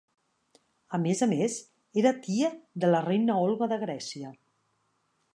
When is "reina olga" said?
3.09-3.67